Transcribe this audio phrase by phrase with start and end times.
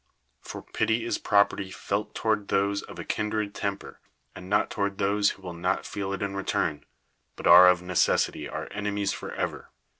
[0.41, 3.99] For pity is ])roperty felt towai'd those of a kindred temper,
[4.33, 6.85] and not toward those who will not feel it in return,
[7.35, 9.69] but are of necessity our enemies for ever.